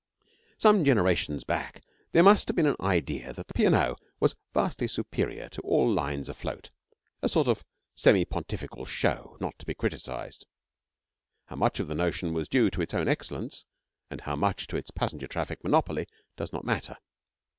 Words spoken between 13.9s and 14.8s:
and how much to